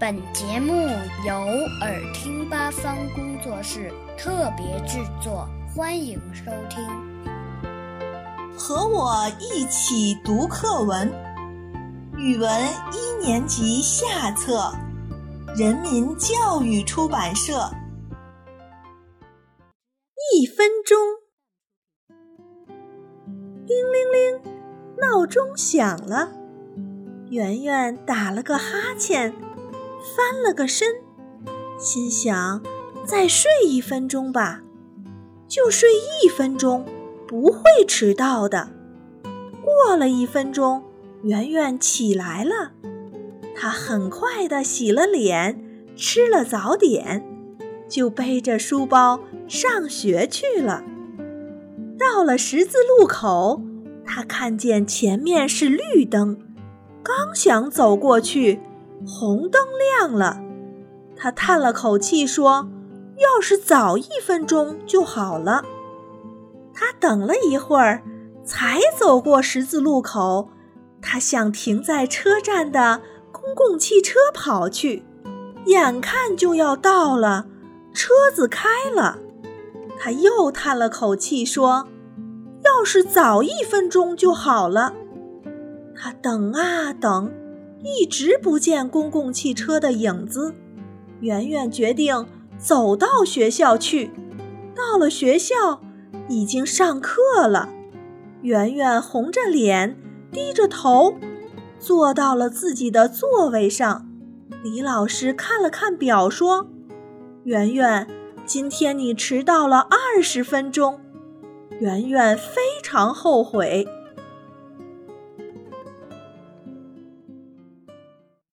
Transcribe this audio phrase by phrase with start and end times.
[0.00, 0.72] 本节目
[1.26, 1.34] 由
[1.82, 6.82] 耳听八方工作室特别制作，欢迎收听。
[8.56, 11.12] 和我一起读课文，
[12.16, 12.50] 语文
[12.94, 14.72] 一年级下册，
[15.54, 17.70] 人民教育出版社。
[20.32, 20.96] 一分钟，
[23.66, 24.54] 叮铃铃，
[24.96, 26.32] 闹钟响了。
[27.28, 29.34] 圆圆打了个哈欠。
[30.00, 30.88] 翻了个身，
[31.78, 32.62] 心想：
[33.04, 34.62] 再睡一分钟吧，
[35.46, 36.86] 就睡一分钟，
[37.28, 38.70] 不会迟到的。
[39.62, 40.82] 过了一分钟，
[41.22, 42.72] 圆圆起来了，
[43.54, 45.62] 她很快的洗了脸，
[45.94, 47.24] 吃了早点，
[47.88, 50.82] 就背着书包上学去了。
[51.98, 53.60] 到了十字路口，
[54.04, 56.38] 她看见前面是绿灯，
[57.02, 58.60] 刚想走过去。
[59.06, 59.60] 红灯
[59.98, 60.40] 亮了，
[61.16, 62.68] 他叹了口气说
[63.16, 65.64] ：“要是早一分钟就好了。”
[66.72, 68.02] 他等了一会儿，
[68.44, 70.50] 才走过十字路口。
[71.02, 73.00] 他向停在车站的
[73.32, 75.02] 公共汽车跑去，
[75.66, 77.46] 眼看就要到了，
[77.94, 79.18] 车子开了。
[79.98, 81.88] 他又叹了口气说
[82.64, 84.94] ：“要是早一分钟就好了。”
[85.96, 87.32] 他等啊等。
[87.82, 90.54] 一直不见公共汽车的影子，
[91.20, 92.26] 圆圆决定
[92.58, 94.10] 走到学校去。
[94.74, 95.80] 到了学校，
[96.28, 97.68] 已经上课了。
[98.42, 99.96] 圆圆红着脸，
[100.32, 101.14] 低着头，
[101.78, 104.06] 坐到了自己的座位上。
[104.62, 106.66] 李老师看了看表，说
[107.44, 108.06] ：“圆圆，
[108.44, 111.00] 今天你迟到了二十分钟。”
[111.80, 113.86] 圆圆非常后悔。